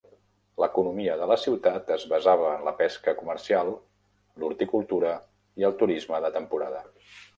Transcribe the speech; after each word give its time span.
L'economia 0.61 1.17
de 1.19 1.25
la 1.31 1.35
ciutat 1.41 1.91
es 1.95 2.05
basava 2.13 2.47
en 2.53 2.65
la 2.69 2.73
pesca 2.79 3.15
comercial, 3.19 3.69
l'horticultura 4.45 5.13
i 5.63 5.69
el 5.71 5.77
turisme 5.83 6.23
de 6.27 6.33
temporada. 6.41 6.83